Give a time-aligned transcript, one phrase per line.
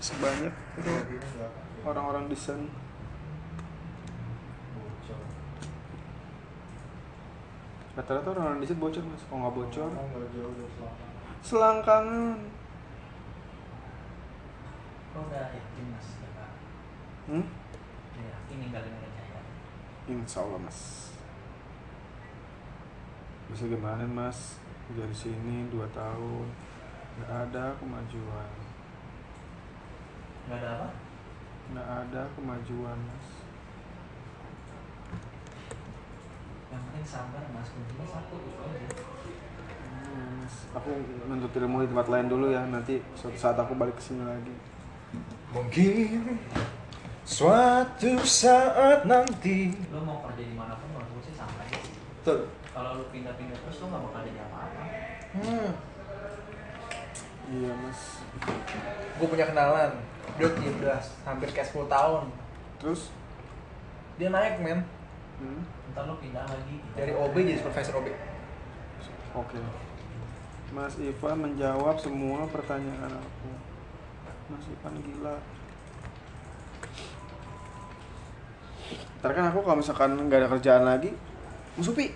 [0.00, 0.90] sebanyak itu
[1.84, 2.64] orang-orang desain.
[4.72, 5.20] Bocor
[7.92, 9.22] rata-rata orang-orang desain bocor mas.
[9.28, 10.92] Kalau nggak bocor nggak
[11.44, 12.36] selangkangan.
[15.12, 16.08] Kok udah yakin mas?
[16.16, 16.46] Ya
[17.28, 17.44] hmm?
[18.16, 19.40] Yakin ninggalin Jaya?
[20.08, 21.12] insya Allah mas.
[23.52, 24.56] Bisa gimana mas?
[24.96, 26.48] Dari sini dua tahun.
[27.20, 28.70] Nggak ada kemajuan
[30.50, 30.88] Gak ada apa?
[31.70, 33.28] nggak ada kemajuan mas.
[36.70, 38.88] Yang penting sabar mas, kuncinya satu itu aja.
[40.10, 40.90] Hmm, Mas, aku
[41.30, 42.66] menuntut ilmu di tempat lain dulu ya.
[42.66, 44.54] Nanti suatu saat aku balik ke sini lagi.
[45.54, 46.38] Mungkin
[47.26, 51.66] suatu saat nanti Lo mau kerja di mana pun menurut sih santai
[52.22, 54.82] tuh Kalau lo pindah-pindah terus lo gak bakal jadi apa-apa.
[55.38, 55.70] Hmm.
[57.50, 58.22] iya mas.
[59.18, 59.94] Gue punya kenalan
[60.48, 62.24] dia udah hampir kayak 10 tahun.
[62.80, 63.12] Terus?
[64.16, 64.80] Dia naik men.
[65.40, 65.62] Hmm?
[65.92, 66.76] Ntar lo pindah lagi.
[66.96, 68.08] Dari OB jadi supervisor OB
[69.34, 69.58] oke.
[70.70, 73.50] Mas Ivan menjawab semua pertanyaan aku.
[74.50, 75.36] Mas Ivan gila.
[79.20, 81.12] Ntar kan aku kalau misalkan nggak ada kerjaan lagi
[81.76, 82.10] Mas Upi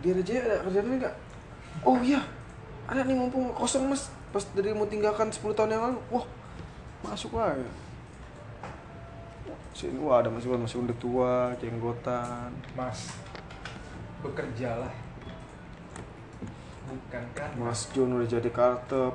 [0.00, 1.16] Dia aja ada kerjaan lagi nggak?
[1.86, 2.22] Oh iya.
[2.88, 4.10] Ada nih mumpung kosong mas.
[4.32, 6.00] Pas dari mau tinggalkan 10 tahun yang lalu.
[6.14, 6.24] Wah
[7.02, 7.70] Masuk lah ya.
[9.78, 12.50] Sini wah ada Mas Ivan masih udah tua Jenggotan.
[12.74, 13.14] Mas
[14.18, 14.90] bekerjalah.
[16.90, 19.14] Bukan kan Mas Jun udah jadi kartep.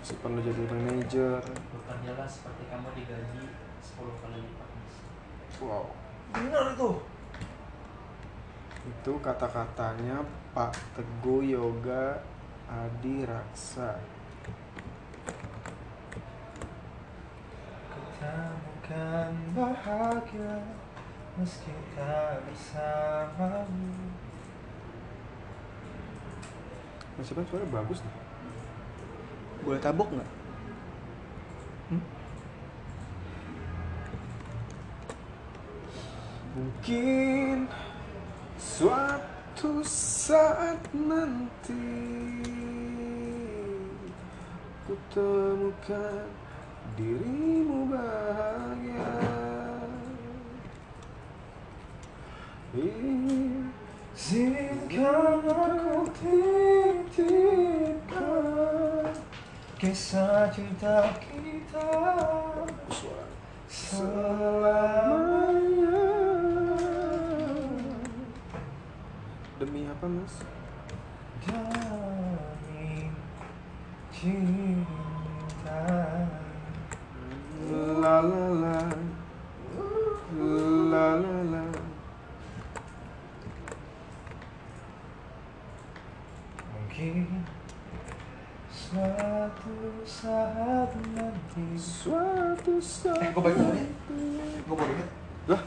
[0.00, 1.40] Mas Ivan udah jadi manajer.
[1.44, 3.44] Bekerjalah seperti kamu digaji
[3.84, 4.94] 10 kali lipat mas.
[5.60, 5.92] Wow.
[6.32, 6.90] Bener itu.
[8.88, 10.24] Itu kata-katanya
[10.56, 12.24] Pak Teguh Yoga
[12.72, 14.00] Adi Raksa
[18.88, 20.56] kita bukan bahagia
[21.36, 23.92] meski tak bersamamu
[27.18, 28.14] Mas Ivan suara bagus nih
[29.68, 30.30] Boleh tabok nggak?
[31.92, 32.02] Hmm?
[36.56, 37.68] Mungkin
[38.56, 41.84] suatu saat nanti
[44.88, 46.47] ku temukan
[46.96, 49.12] dirimu bahagia.
[54.14, 56.06] Izinkan aku
[57.12, 57.58] titipkan
[59.80, 61.90] kisah cinta kita
[63.66, 65.26] selamanya.
[69.58, 70.34] Demi apa mas?
[71.42, 73.10] Demi
[74.14, 75.82] cinta.
[77.68, 78.78] La la la
[80.38, 81.64] La la la
[86.72, 87.44] Mungkin
[88.72, 91.76] suatu saat nanti.
[91.76, 93.84] Suatu saat Eh, gua balik dulu ya.
[94.64, 95.08] Gue boleh inget,
[95.50, 95.60] Lah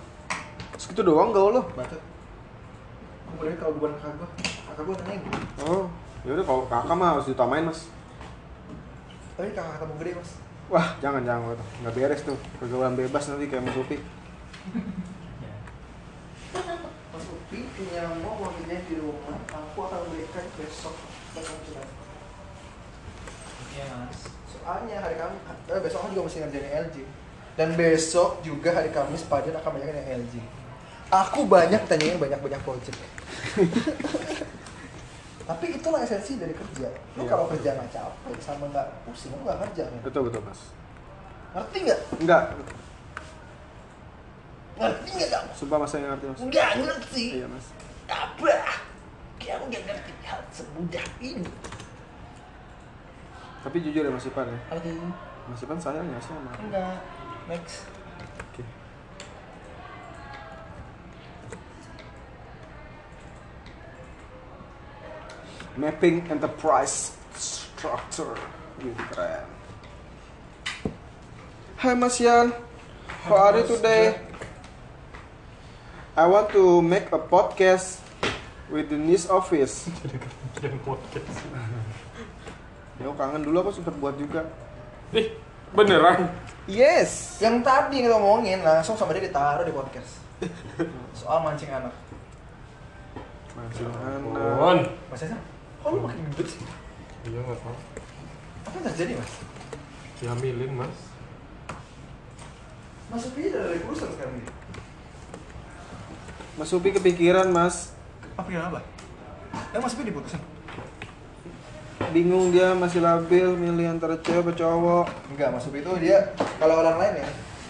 [1.02, 1.66] Segitu doang gaul lo?
[1.74, 1.98] bacot.
[1.98, 4.30] Gue boleh inget kalau bukan kakak gue.
[4.70, 5.38] Kakak gue nanya gitu.
[5.66, 5.86] Oh
[6.22, 7.90] Yaudah kalau kakak mah harus ditamain mas
[9.34, 10.32] Tapi kakak ketemu gede mas.
[10.70, 13.98] Wah jangan jangan nggak beres tuh Pergaulan bebas nanti kayak Mas Upi
[16.54, 16.70] Ya
[17.18, 19.42] Mas Upi punya mau wakilnya di rumah.
[19.58, 20.94] Aku akan berikan besok
[21.34, 21.86] besok sudah.
[23.74, 26.98] Iya mas Soalnya hari Kamis, eh, besok aku juga mesti ngerjain LG.
[27.58, 30.61] Dan besok juga hari Kamis Pajan akan banyak yang LG.
[31.12, 32.96] Aku banyak tanyain banyak-banyak project.
[35.44, 36.88] Tapi itulah esensi dari kerja.
[37.20, 37.30] Lu Iya.
[37.30, 39.84] kalau kerja nggak capek sama nggak pusing, lu nggak kerja.
[39.92, 40.00] men.
[40.08, 40.72] Betul betul mas
[41.52, 42.00] Ngerti nggak?
[42.24, 42.42] Enggak
[44.80, 45.50] Ngerti nggak kamu?
[45.52, 47.26] Sumpah mas saya ngerti mas Nggak ngerti.
[47.44, 47.66] Iya mas
[48.08, 48.56] Apa?
[49.36, 51.52] Kamu nggak ngerti hal semudah ini.
[53.62, 55.12] Tapi jujur ya Mas Ipan ya tuh?
[55.46, 56.50] Mas Ipan sayang nggak sama?
[56.58, 56.98] Enggak.
[57.52, 57.91] Next.
[65.80, 68.36] Mapping Enterprise Structure.
[68.84, 69.48] Wih keren.
[71.80, 72.52] Hai Mas Yan.
[73.24, 74.20] How are you today?
[76.12, 78.04] I want to make a podcast
[78.68, 79.88] with the news office.
[83.02, 84.46] Ya kangen dulu aku sempet buat juga.
[85.10, 85.34] Ih,
[85.74, 86.30] beneran?
[86.70, 87.42] Yes.
[87.42, 90.22] Yang tadi yang kita ngomongin langsung sama dia ditaruh di podcast.
[91.18, 91.90] Soal mancing anak.
[93.58, 94.86] Mancing anak.
[95.10, 95.34] Mas Esa,
[95.82, 96.62] kok lu makin gendut sih?
[97.26, 97.76] Iya nggak tahu.
[98.62, 99.34] Apa yang terjadi mas?
[100.22, 100.98] Diambilin mas.
[103.10, 104.48] Mas Upi udah dari perusahaan sekarang ini.
[106.56, 107.92] Mas Upi kepikiran mas
[108.38, 108.80] Apa yang apa?
[109.74, 110.40] Eh Mas Upi diputusin?
[112.12, 116.18] bingung dia masih labil milih antara cewek apa cowok Enggak, Mas Upi itu dia
[116.60, 117.28] kalau orang lain ya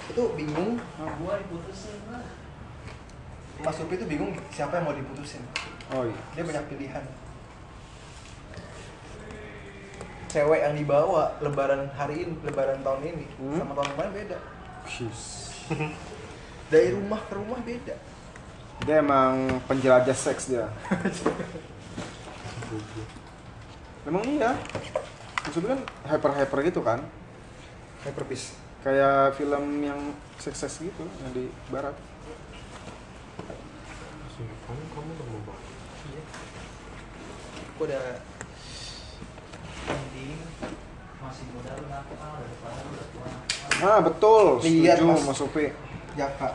[0.10, 0.82] itu bingung.
[0.98, 2.26] Gua diputusin lah.
[3.62, 5.46] Mas Upi itu bingung siapa yang mau diputusin.
[5.94, 7.04] oh iya Dia banyak pilihan.
[10.32, 13.60] Cewek yang dibawa lebaran hari ini, lebaran tahun ini Hmm?
[13.60, 14.38] sama tahun kemarin beda.
[16.72, 17.96] Dari rumah ke rumah beda.
[18.82, 20.66] dia emang penjelajah seks dia
[24.02, 24.58] emang iya
[25.46, 26.98] maksudnya kan hyper hyper gitu kan
[28.02, 28.58] Hyperbeast.
[28.82, 30.02] kayak film yang
[30.42, 31.94] seks gitu yang di barat
[34.34, 35.54] Sini, kamu kamu udah mau.
[36.10, 36.22] Iya.
[37.70, 38.04] Aku udah
[41.32, 43.88] masih muda lu nakal daripada lu udah tua nakal.
[43.88, 45.24] ah betul Lihat, setuju Mas.
[45.26, 45.66] mas Upi
[46.12, 46.50] Jaka.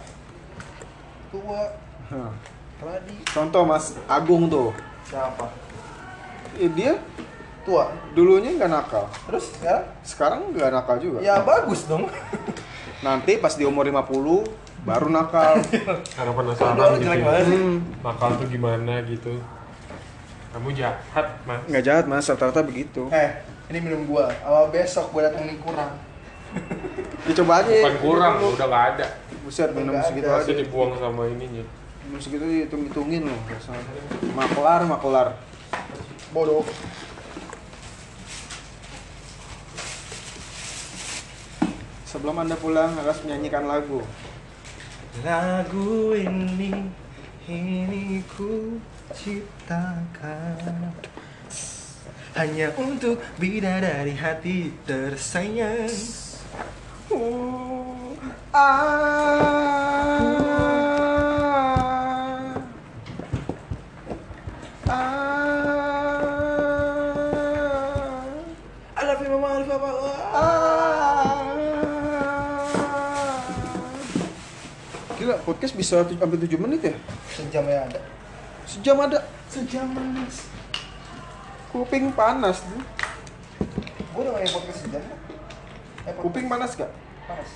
[1.26, 1.62] Tua,
[2.06, 2.31] Hah.
[2.76, 3.17] Keladi.
[3.26, 4.70] contoh mas Agung tuh
[5.02, 5.49] Siapa?
[6.55, 7.00] Eh, dia
[7.62, 7.88] Tua.
[8.12, 9.84] dulunya nggak nakal Terus sekarang?
[10.02, 12.05] sekarang nggak nakal juga Ya bagus dong.
[13.06, 14.06] nanti pas di umur 50
[14.84, 15.56] baru nakal
[16.17, 17.11] Karena penasaran gitu.
[17.11, 17.40] ya.
[17.43, 17.76] hmm.
[18.02, 19.32] Nakal tuh gimana gitu.
[20.52, 21.61] Kamu jahat mas.
[21.64, 24.31] nggak jahat mas rata-rata begitu Eh, ini minum gua.
[24.43, 25.93] Awal besok gua datang nih kurang.
[27.27, 29.07] dicoba aja Bukan kurang, udah gak ada.
[29.45, 31.63] buset minum segitu aja dibuang sama ininya.
[32.07, 33.83] minum segitu dihitung-hitungin loh biasanya.
[34.35, 35.29] makelar makelar
[36.31, 36.63] Bodoh.
[42.07, 44.01] sebelum anda pulang harus menyanyikan lagu
[45.25, 46.93] Lagu ini
[47.49, 48.77] ini ku
[49.17, 50.93] ciptakan
[52.37, 55.88] hanya untuk bidadari hati tersayang.
[57.09, 58.12] Oh,
[58.53, 58.67] ah,
[64.85, 65.41] ah,
[68.97, 70.12] I love you mama, I love you papa.
[70.37, 71.41] ah.
[75.17, 76.94] Gila, podcast bisa sampai 7 menit ya?
[77.32, 78.00] Sejam ya ada.
[78.69, 79.25] Sejam ada.
[79.49, 80.56] Sejam mas.
[81.76, 82.81] Kuping panas tuh.
[84.17, 85.05] Gua udah ngomongin podcast sejam.
[86.08, 86.88] Eh, Kuping panas gak?
[87.28, 87.50] panas.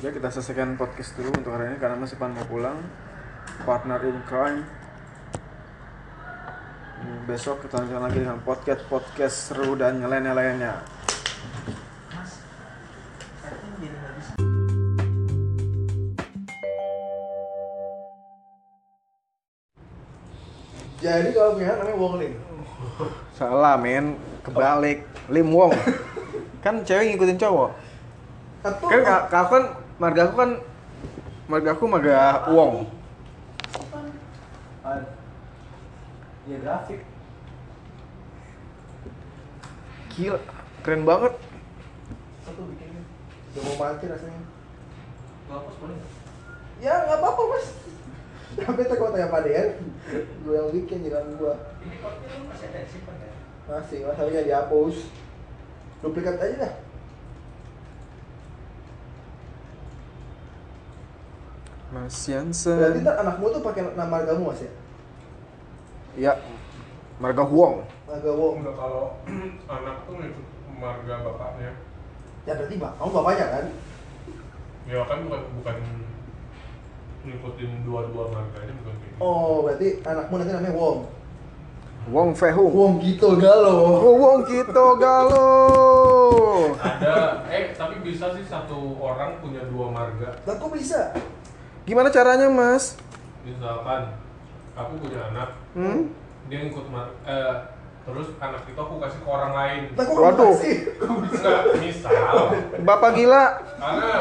[0.00, 2.80] Ya kita selesaikan podcast dulu untuk hari ini karena masih pan mau pulang.
[3.68, 4.64] Partner in crime.
[7.28, 10.32] Besok kita lanjutkan lagi dengan podcast podcast seru dan nyeleneh
[21.06, 22.34] Jadi kalau punya anak namanya Wong Lim.
[23.38, 25.06] Salah men, kebalik.
[25.30, 25.70] Lim Wong.
[26.66, 27.70] kan cewek ngikutin cowok.
[28.66, 29.64] Atau Kan kak kan
[30.02, 30.50] marga aku kan
[31.46, 32.90] marga aku marga Wong.
[36.50, 37.06] Ya grafik.
[40.10, 40.40] Gila,
[40.82, 41.34] keren banget.
[42.46, 42.88] satu bikin
[43.54, 44.42] udah mau mati rasanya.
[45.46, 46.12] Gua hapus boleh nggak?
[46.82, 47.66] Ya nggak apa-apa mas.
[48.54, 49.74] Tapi tak kau tanya pada ya.
[50.46, 51.54] Gue yang bikin jangan gua.
[51.82, 53.32] Ini kopi lu masih ada simpan ya?
[53.66, 54.96] Masih, mas tapi jangan dihapus.
[55.98, 56.74] Duplikat aja dah.
[61.90, 63.02] Mas Berarti Yansen.
[63.02, 64.72] ntar anakmu tuh pakai nama margamu mas ya?
[66.16, 66.32] Ya,
[67.18, 67.82] marga Wong.
[68.06, 68.54] Marga Wong.
[68.62, 69.06] Enggak kalau
[69.74, 70.46] anak tuh ngikut
[70.78, 71.72] marga bapaknya.
[72.46, 73.64] Ya berarti bak, kamu bapaknya kan?
[74.86, 75.76] Ya kan bukan bukan
[77.26, 79.18] ngikutin dua-dua marganya bukan kayak gitu.
[79.18, 80.98] Oh, berarti anakmu nanti namanya Wong.
[82.06, 82.70] Wong Fehung.
[82.70, 83.76] Wong Gito Galo.
[83.98, 85.48] Oh, Wong Kito Galo.
[86.78, 90.30] Ada, eh tapi bisa sih satu orang punya dua marga.
[90.46, 91.10] Lah kok bisa?
[91.82, 92.94] Gimana caranya, Mas?
[93.42, 94.14] Misalkan
[94.72, 96.10] aku punya anak, Hmm?
[96.46, 97.54] dia ngikut mar eh,
[98.02, 99.82] terus anak itu aku kasih ke orang lain.
[99.92, 100.54] Lah kok Waduh.
[100.54, 100.76] kasih?
[101.02, 102.14] Enggak, misal
[102.86, 103.44] Bapak gila.
[103.76, 104.14] karena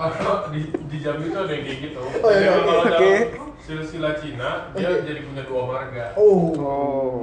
[0.00, 2.00] kalau di di Jambi itu ada yang kayak gitu.
[2.00, 2.64] Oh, iya, oke.
[2.64, 3.12] kalau Oke.
[3.12, 6.06] dalam silsilah Cina dia jadi punya dua marga.
[6.16, 6.56] Oh.
[6.56, 7.20] Oh.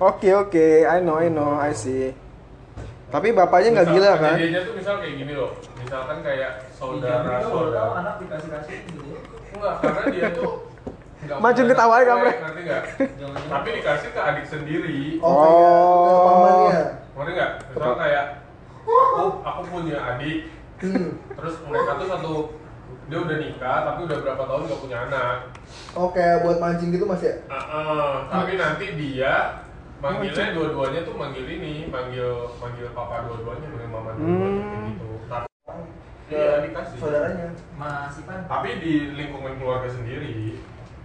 [0.00, 0.66] Oke, oke.
[0.82, 1.54] I know, I know.
[1.54, 2.10] I see.
[3.08, 4.34] Tapi bapaknya nggak gila kan?
[4.34, 5.50] Kejadiannya tuh misal kayak gini loh.
[5.78, 7.94] Misalkan kayak saudara tuh saudara.
[7.94, 9.20] anak dikasih kasih gitu ya.
[9.54, 10.50] Enggak, karena dia tuh
[11.24, 12.14] nggak Maju punya ketawa ya.
[12.34, 12.62] Ngerti?
[13.14, 14.98] Jangan-jangan- Tapi dikasih ke adik sendiri.
[15.22, 15.38] Oh, Oh.
[15.38, 15.62] kayak
[16.02, 16.82] ke pamannya.
[17.14, 17.50] Ngerti nggak?
[17.70, 18.24] Misal kayak
[18.84, 20.48] aku aku punya adik,
[20.78, 22.34] terus mereka tuh satu
[23.04, 25.36] dia udah nikah tapi udah berapa tahun gak punya anak
[25.92, 27.36] Oke, buat mancing gitu mas ya?
[27.46, 29.60] Ah, ah, tapi nanti dia
[30.00, 34.88] manggilnya dua-duanya tuh manggil ini manggil manggil papa dua-duanya manggil mama dua-duanya Hmm.
[34.90, 35.48] gitu tapi
[36.24, 37.48] Ke iya dikasih Saudaranya.
[37.76, 40.56] Mas Ipan tapi di lingkungan keluarga sendiri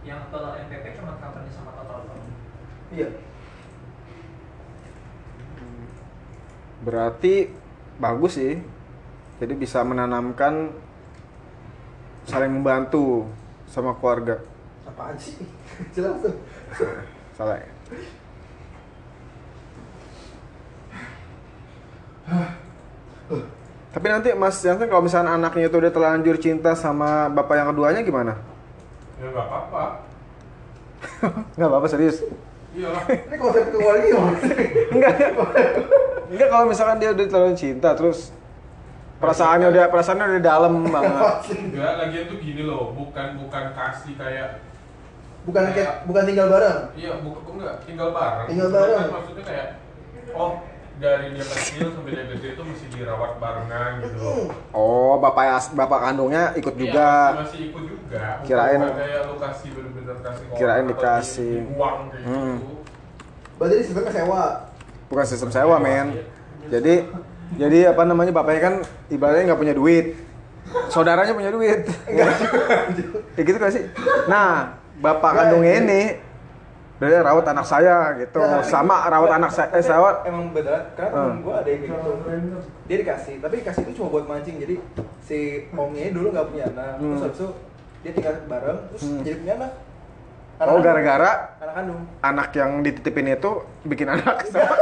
[0.02, 2.24] yang total MPP cuma company sama total tahun.
[2.90, 3.10] Iya.
[6.80, 7.36] Berarti
[8.00, 8.58] bagus sih.
[9.40, 10.74] Jadi bisa menanamkan
[12.28, 13.28] saling membantu
[13.70, 14.40] sama keluarga.
[14.88, 15.36] Apaan sih?
[15.96, 16.36] Jelas tuh.
[17.36, 17.56] Salah.
[17.60, 17.70] ya?
[23.90, 28.02] Tapi nanti Mas Jansen kalau misalnya anaknya itu udah terlanjur cinta sama bapak yang keduanya
[28.06, 28.34] gimana?
[29.20, 29.84] ya nggak apa-apa
[31.60, 32.24] Nggak apa-apa serius.
[32.72, 34.16] iyalah Ini konsep keluarga?
[34.94, 35.16] Enggak.
[36.30, 38.30] Enggak kalau misalkan dia udah terlanjur cinta terus
[39.18, 41.36] perasaannya udah perasaannya udah dalam banget.
[41.52, 44.50] enggak lagian tuh gini loh bukan bukan kasih kayak
[45.40, 46.80] Bukan kayak bukan tinggal bareng.
[46.94, 49.00] iya bukan kok enggak tinggal bareng Tinggal Cuma bareng.
[49.00, 49.68] kan maksudnya kayak
[50.30, 50.52] oh
[51.00, 55.72] dari dia kecil sampai dia gede itu masih dirawat barengan gitu loh Oh, bapak as-
[55.72, 57.10] bapak kandungnya ikut Iya, juga.
[57.10, 58.20] masih, masih ikut juga.
[58.20, 61.54] Bukan- Kirain- kayak lu kasih bener-bener kasih ke Kirain dikasih.
[61.56, 62.56] di- dibuang kayak Hmm.
[62.60, 62.74] gitu.
[63.56, 64.44] Berarti sistemnya sewa.
[65.10, 66.22] Bukan sistem sewa, men.
[66.64, 67.10] Jadi
[67.58, 68.76] jadi apa namanya bapaknya kan
[69.10, 70.14] ibaratnya nggak punya duit.
[70.88, 71.82] Saudaranya punya duit.
[73.34, 73.90] ya gitu gak sih?
[74.30, 76.02] Nah, bapak Nggak, kandungnya jadi- ini
[77.00, 78.38] dia rawat anak saya gitu.
[78.38, 81.18] Nah, Sama rawat anak saya eh, rawat Emang beneran, karena Hmm.
[81.26, 82.10] temen gue ada yang gitu
[82.86, 84.76] Dia dikasih, tapi dikasih itu cuma buat mancing Jadi
[85.24, 85.38] si
[85.72, 87.24] omnya dulu gak punya anak Terus Hmm.
[87.24, 87.48] habis itu
[88.00, 89.22] dia tinggal bareng, terus Hmm.
[89.24, 89.72] jadi punya anak
[90.62, 93.52] Oh, gara-gara Anak kandung anak yang dititipin itu
[93.84, 94.76] bikin anak sama.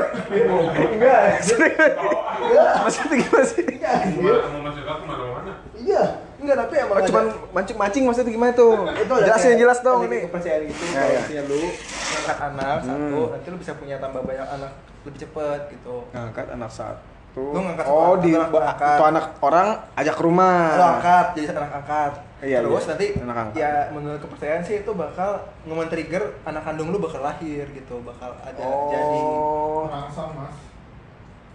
[0.74, 3.66] Enggak, enggak Maksudnya gimana sih?
[3.78, 4.38] Anjir.
[4.48, 5.54] mau masuk ke mana-mana.
[5.76, 6.04] Iya,
[6.38, 8.74] enggak tapi emang Oh, cuman mancing-mancing maksudnya gimana tuh?
[8.90, 10.26] itu Jelasin jelas dong ini.
[10.26, 11.42] kepercayaan gitu Ya, kalau ya.
[11.44, 11.60] lu
[12.08, 13.32] ngangkat anak satu Hmm.
[13.32, 14.72] nanti lu bisa punya tambah banyak anak
[15.04, 17.44] lebih cepet gitu Ngangkat anak satu.
[17.48, 20.58] Lu ngangkat oh, satu di anak, itu anak orang ajak ke rumah.
[20.74, 22.90] lu angkat jadi anak angkat Iya, terus iya.
[22.94, 23.58] nanti Anak angkat.
[23.58, 25.30] ya menurut kepercayaan sih itu bakal
[25.64, 29.86] nge-trigger anak kandung lu bakal lahir gitu bakal ada jadi Oh.
[29.88, 30.58] Rangsang, Mas.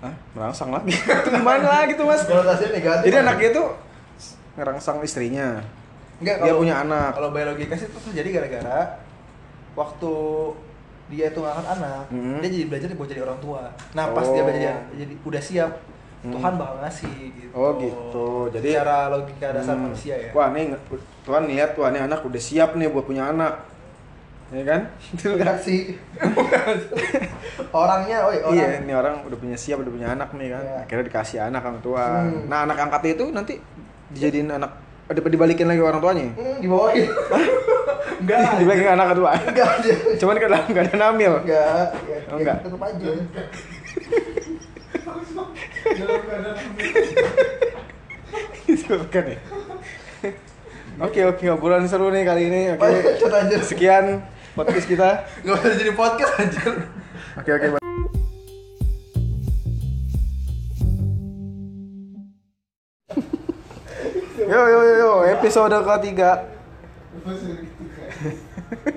[0.01, 0.15] Hah?
[0.33, 0.91] Merangsang lagi.
[1.23, 2.23] itu gimana lagi tuh, Mas?
[2.25, 3.65] konotasinya negatif Jadi anaknya itu
[4.53, 5.49] ngerangsang istrinya.
[6.19, 7.11] Enggak, dia kalau- punya anak.
[7.15, 8.79] kalau biologika sih itu terjadi gara-gara
[9.73, 10.13] waktu
[11.09, 12.41] dia itu ngangkat anak, Mhm.
[12.41, 13.63] dia jadi belajar buat jadi orang tua.
[13.93, 14.47] Nah, pas dia Oh.
[14.47, 15.73] belajar jadi udah siap,
[16.23, 16.33] Hmm.
[16.33, 17.51] Tuhan bakal ngasih gitu.
[17.51, 18.29] Oh, gitu.
[18.55, 19.91] Jadi- secara logika dasar Hmm.
[19.91, 20.31] manusia ya.
[20.31, 20.71] Wah, nih
[21.23, 23.67] Tuhan lihat wah nih anak udah siap nih buat punya anak.
[24.53, 24.81] Ya kan?
[25.11, 25.57] Itu kan.
[25.59, 25.97] sih.
[27.73, 28.55] Orangnya, oi, orang.
[28.55, 30.63] Iya, ini orang udah punya siap, udah punya anak nih kan.
[30.63, 30.77] Iya.
[30.85, 32.23] Akhirnya dikasih anak sama Tuhan.
[32.29, 32.45] Hmm.
[32.47, 33.55] Nah, anak angkatnya itu nanti
[34.11, 34.71] dijadiin anak
[35.09, 36.25] ada dibalikin lagi orang tuanya.
[36.33, 37.09] Hmm, dibawain.
[38.21, 38.41] enggak.
[38.61, 39.31] dibalikin anak kedua.
[39.43, 39.93] Enggak aja.
[40.21, 41.33] Cuman kan enggak ada namil.
[41.43, 42.57] Enggak, ya, Oh, enggak.
[42.63, 43.11] tetep aja.
[45.03, 45.11] Ya.
[51.03, 52.61] Oke, oke, obrolan seru nih kali ini.
[52.79, 52.87] Oke.
[53.27, 53.59] Anjir.
[53.67, 54.23] Sekian
[54.55, 55.27] podcast kita.
[55.43, 56.87] Enggak usah jadi podcast anjir.
[57.35, 57.67] Oke, oke.
[64.43, 66.47] Yo yo yo yo, episode ketiga.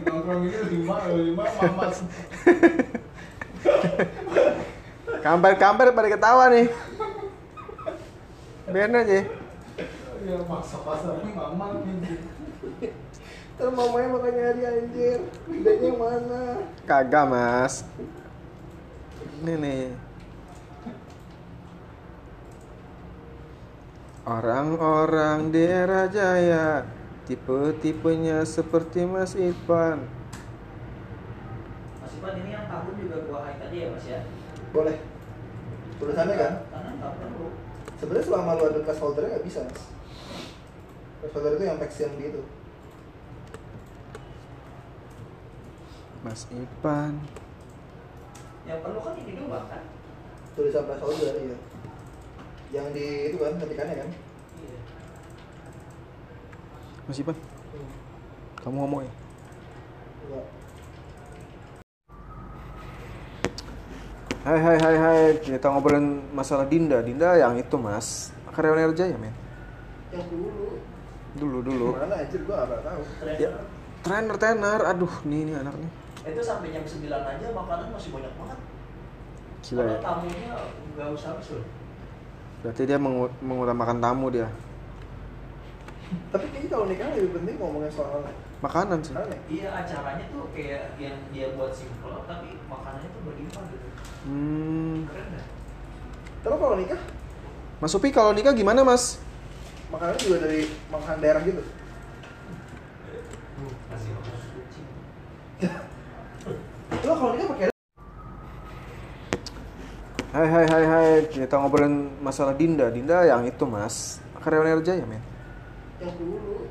[0.05, 1.97] Nongkrong ini lima, lima, mamat.
[5.25, 6.69] Kamper-kamper pada ketawa nih.
[8.69, 9.25] Biarin aja.
[10.21, 12.21] Ya, pasar-pasarnya mamat nih.
[13.57, 15.19] Ntar mamanya bakal nyari anjir.
[15.49, 16.41] Bedanya mana?
[16.85, 17.81] Kagak, Mas.
[19.41, 19.85] Ini nih.
[24.25, 26.81] Orang-orang di era jaya
[27.29, 30.01] Tipe-tipenya seperti Mas Ipan
[32.01, 34.25] Mas Ipan ini yang tahun juga gua high tadi ya Mas ya.
[34.73, 35.14] Boleh.
[35.95, 36.53] Tulisannya kan?
[37.95, 39.59] Sebenarnya selama lu ada placeholdernya nggak bisa.
[39.63, 39.83] Mas.
[41.23, 42.41] Placeholder itu yang yang gitu.
[46.25, 47.21] Mas Ipan
[48.65, 49.83] Yang perlu kan ini doang kan.
[50.57, 51.57] Tulisan placeholder iya.
[52.73, 54.09] Yang di itu kan ketikannya kan?
[54.59, 54.79] Iya.
[57.07, 57.37] Mas Ipan
[58.59, 59.13] Kamu ngomong ya?
[60.25, 60.64] Enggak.
[64.45, 65.21] Hai hai hai hai.
[65.41, 67.01] Kita ngobrolin masalah Dinda.
[67.01, 68.29] Dinda yang itu mas.
[68.53, 69.33] Karyawan Jaya men?
[70.13, 70.67] Yang dulu.
[71.35, 71.87] Dulu dulu.
[71.97, 73.01] Mana anjir gua nggak tahu.
[73.41, 73.49] Ya
[74.05, 74.79] Trainer trainer.
[74.85, 75.89] Aduh nih nih anaknya
[76.25, 78.59] Itu sampai jam 9 aja makanan masih banyak banget.
[79.65, 79.99] Gila Kalau ya.
[80.05, 80.51] tamunya
[80.93, 81.65] nggak usah habis loh.
[82.61, 84.47] Berarti dia mengu- mengutamakan tamu dia.
[86.29, 88.21] Tapi kayaknya kalau nikah lebih penting ngomongin soal
[88.65, 89.13] Makanan sih.
[89.13, 89.39] aneh.
[89.45, 93.87] Iya acaranya tuh kayak yang dia buat simple tapi makanannya tuh berlimpah gitu.
[94.25, 95.05] Hmm.
[95.05, 95.45] Keren nggak?
[96.41, 97.01] Terus kalau nikah,
[97.77, 99.21] Mas Upi kalau nikah gimana mas?
[99.93, 101.61] makanannya juga dari makanan daerah gitu.
[103.93, 104.87] Kasih makan kucing.
[107.05, 107.67] Lo kalau nikah pakai
[110.35, 112.91] Hai hai hai hai kita ngobrolin masalah Dinda.
[112.91, 115.21] Dinda yang itu mas karyawan RJ ya men.
[116.01, 116.64] yang dulu.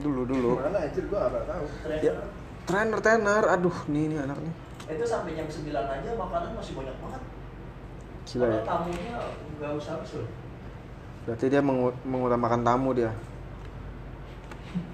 [0.00, 0.50] Dulu dulu.
[0.56, 1.64] Gimana anjir gua nggak tahu.
[2.00, 2.12] Ya.
[2.64, 3.42] Trainer trainer.
[3.52, 4.54] Aduh nih nih anak nih.
[4.90, 7.22] Itu sampai jam 9 aja makanan masih banyak banget.
[8.26, 8.60] Gila ya.
[8.66, 9.14] Tamunya
[9.60, 10.28] nggak usah habis loh.
[11.28, 13.12] Berarti dia mengu- mengutamakan tamu dia.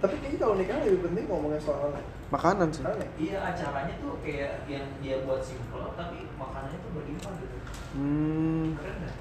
[0.00, 1.92] Tapi kayaknya kalau nikah lebih penting ngomongin soal
[2.26, 2.82] Makanan sih.
[2.82, 3.06] aneh.
[3.20, 7.56] Iya acaranya tuh kayak yang dia buat simple tapi makanannya tuh berlimpah gitu.
[7.94, 8.74] Hmm.
[8.74, 9.14] Keren nggak?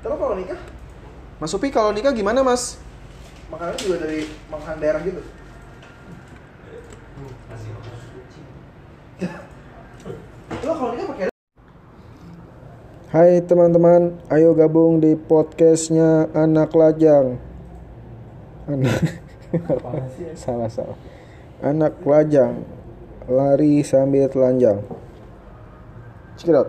[0.00, 0.60] Terus kalau nikah,
[1.36, 2.78] Mas Upi kalau nikah gimana mas?
[3.50, 5.22] Makanannya juga dari makanan daerah gitu.
[10.66, 11.26] Lo kalau nikah pakai
[13.06, 17.38] Hai teman-teman, ayo gabung di podcastnya Anak Lajang.
[18.66, 18.98] Anak
[20.42, 20.98] salah salah.
[21.62, 22.66] Anak Lajang,
[23.30, 24.82] lari sambil telanjang.
[26.36, 26.68] Check.